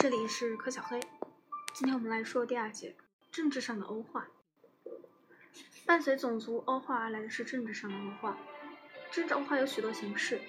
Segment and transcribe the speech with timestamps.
[0.00, 0.98] 这里是柯小黑，
[1.74, 2.96] 今天我们来说第二节
[3.30, 4.26] 政治上的欧化。
[5.84, 8.38] 伴随种族欧化而来的是政治上的欧化。
[9.12, 10.40] 政治欧化有许多形式，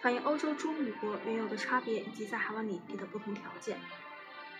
[0.00, 3.78] 反映欧洲诸母国原有的差别以及在海湾领地的不同条件。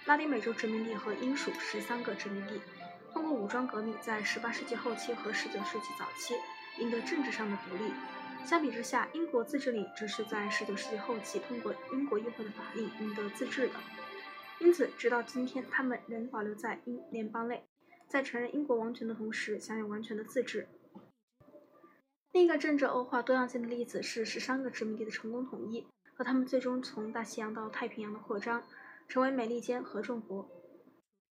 [0.04, 2.60] 拉丁美洲殖民地和英属十三个殖民地，
[3.14, 6.34] 通过武装革命，在18世纪后期和19世纪早期
[6.82, 7.90] 赢得政治上的独立。
[8.44, 13.72] 相比之下，英国自治领只是在19世纪后期通过英国议会的法令赢得自治的。
[14.64, 17.62] 因此，直到今天，他们仍保留在英联邦内，
[18.08, 20.66] 在承认英国王权的同时，享有完全的自治。
[22.32, 25.86] 另一个政治欧化多样性的例子是十三个殖民地的成功统一
[26.16, 28.62] 和他们最终从大西洋到太平洋的扩张，
[29.06, 30.48] 成为美利坚合众国。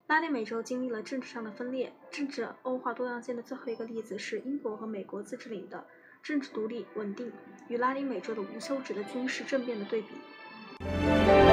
[0.06, 5.84] 拉丁美洲经历了政治上的分裂，政治欧化多样性的最后一个例子是英国和美国自治领的
[6.22, 7.32] 政治独立稳定
[7.68, 11.43] 与拉丁美洲的无休止的军事政变的对比。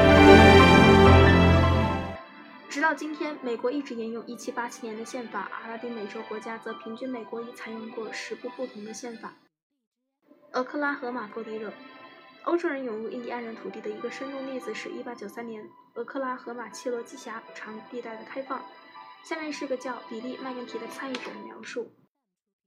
[2.81, 9.35] 直到今天，美国一直沿用1787年的宪法，而拉丁美洲国家则平均美国已采用过十部不同的宪法。
[10.53, 11.71] 俄克拉荷马波迪勒，
[12.41, 18.59] 欧洲人涌入印第安人土地的一个生动例子是1893年俄克拉荷马切罗基峡长地带的开放。
[19.23, 21.93] 下面是个叫比利麦根提的参与者的描述：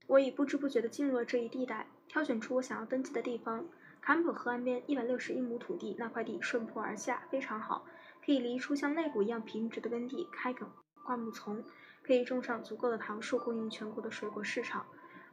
[0.07, 3.67] 我已不知不觉地进入了这一地带，挑选出我想要登记的地方。
[3.99, 7.85] 坎普河岸边160英亩土地，那块地顺坡而下，非常好。
[8.25, 10.67] 可以犁出像肋骨一样平直的耕地，开垦
[11.03, 11.63] 灌木丛，
[12.01, 14.83] 可以种上足够的桃树，供应全国的水果市场。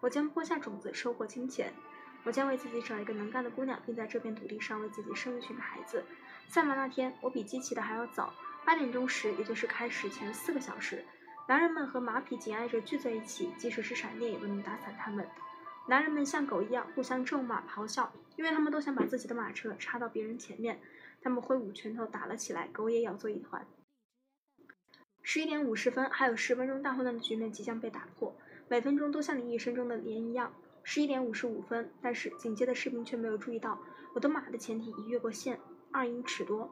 [0.01, 1.73] 我将播下种子，收获金钱。
[2.25, 6.05] 我将为自己找一个能干的姑娘，并在这片土地上为自己生一群孩子。
[6.49, 8.33] 赛马那天，我比机器的还要早。
[8.65, 11.03] 八点钟时，也就是开始前四个小时，
[11.49, 15.27] 男人们和马匹紧挨着聚在一起，即使是闪电也不能打散他们。
[15.89, 20.79] 男人们像狗一样互相咒骂、咆哮，因为他们都想把自己的马车插到别人前面。
[21.23, 23.67] 他们挥舞拳头打了起来，狗也咬作一团。
[25.23, 28.37] 十一点五十分，还有十分钟，大混乱的局面即将被打破。
[28.69, 30.53] 每分钟都像你一生中的年一样。
[30.83, 33.79] 十一点五十五分，但是紧接着士兵却没有注意到，
[34.15, 35.61] 我的马的前蹄已越过线
[35.93, 36.69] 二英尺多。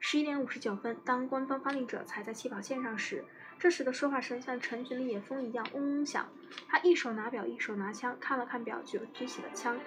[0.00, 3.24] 十一点五十九分，当官方发令者踩在起跑线上时，
[3.58, 6.28] 这时的说话声像成群的野蜂一样嗡嗡响。
[6.66, 9.78] 他一手拿表，一手拿枪，看了看表，就举起了枪。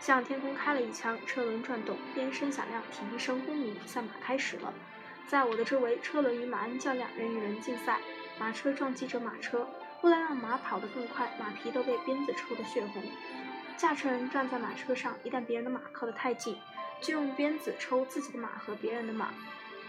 [0.00, 4.72] 向天空开了一枪，车轮转动，鞭声响亮，蹄声轰鸣，赛马开始了。
[5.28, 8.00] 在我的周围，车轮与马鞍较量，人与人竞赛，
[8.38, 9.68] 马车撞击着马车。
[10.02, 13.02] 为了让马跑得更快，马皮都被鞭子抽得血红。
[13.76, 16.56] 驾车人站在马车上，一旦别人的马靠得太近，
[17.02, 19.28] 就用鞭子抽自己的马和别人的马。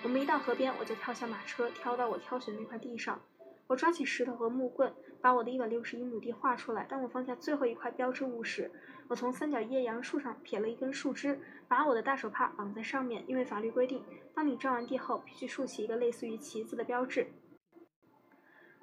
[0.04, 3.22] 我们一到河边，我就跳下马车，跳到我挑选的那块地上。
[3.68, 6.84] 我抓起石头和木棍，把我的一百六十一亩地画出来。
[6.90, 8.72] 当我放下最后一块标志物时，
[9.08, 13.24] 我从三角叶杨树上撇了一根树枝，把我的大手帕绑在上面。
[13.28, 17.28] 因为法律规定，当你占完地后，必须竖起一个类似于旗子的标志。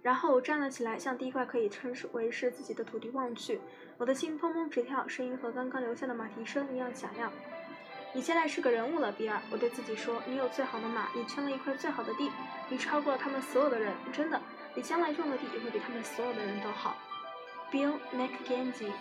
[0.01, 3.61] 然后我站了起来，向第一块可以称为是自己的土地望去。
[3.97, 7.33] 我的心砰砰直跳，声音和刚刚留下的马蹄声一样响亮。
[8.15, 9.41] 你现在是个人物了，比尔。
[9.51, 12.31] 我对自己说：“你有最好的马，你圈了一块最好的地，
[12.71, 14.41] 你超过了他们所有的人，真的。”
[14.78, 16.96] 你将来种的地也会比他们所有的人都好。
[17.72, 18.94] Bill McKenzie,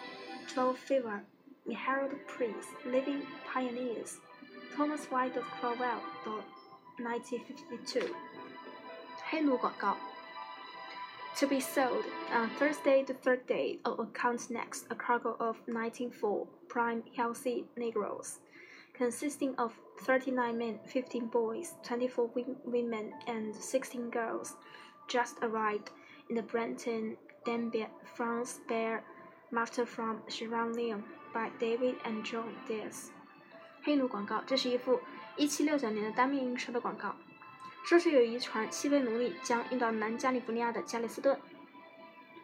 [0.49, 1.21] Twelve Fever,
[1.67, 3.23] Harold Priest, Living
[3.53, 4.17] Pioneers,
[4.77, 6.01] Thomas White of Cromwell,
[6.99, 8.15] 1952。
[9.29, 9.97] 黑奴广告。
[11.37, 17.03] To be sold on Thursday the third day of account next a cargo of 194 prime
[17.17, 18.41] healthy Negroes,
[18.93, 22.31] consisting of 39 men, 15 boys, 24
[22.65, 24.57] women, and 16 girls
[25.08, 25.90] Just arrived
[26.30, 29.04] in the Brenton, Denby France bear
[29.50, 31.04] master from Sierra Leone
[31.34, 33.10] by David and John Diaz。
[33.84, 35.00] 黑奴广告，这是一幅
[35.38, 37.16] 1769年的单面印刷的广告，
[37.86, 41.40] 说是有一船西非奴隶将运到南加利福尼亚的加利斯顿。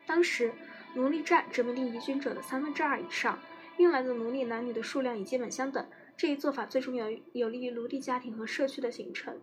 [0.06, 0.54] 当时
[0.96, 3.40] 奴隶占殖民地移居者的三分之二以上，
[3.78, 5.86] 运来的奴隶男女的数量已基本相等。
[6.16, 9.42] 这一做法最终有有利于奴隶家庭和社区的形成。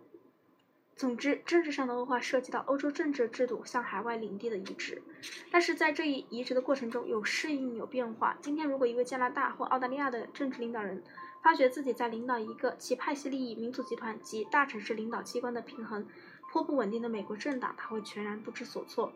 [1.01, 5.01] 总之，政治上的恶化涉及到欧洲政治制度向海外领地的移植，
[5.49, 8.37] 但是在这一移植的过程中有适应有变化。
[8.39, 11.01] 今天，如果一位加拿大或澳大利亚的政治领导人
[11.41, 16.07] 发觉自己在领导一个其派系利益、民族集团及大城市领导机关的平衡
[16.51, 19.11] 颇不稳定的美国政党，他会全然不知所措。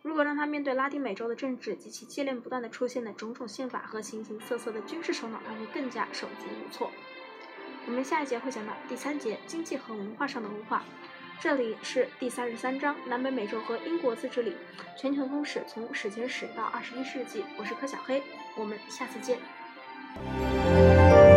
[0.00, 6.90] 如果让他面对拉丁美洲的政治及其接连不断的出现的种种宪法和形形色色的军事首脑，他会更加手足无措。
[7.86, 10.84] 我们下一节会讲到第三节经济和文化上的文化。
[11.40, 14.54] 这里是第三十三章南北美洲和英国自治领
[14.96, 17.44] 全球通史，从史前史到二十一世纪。
[17.58, 18.22] 我是柯小黑，
[18.56, 19.38] 我们下次见。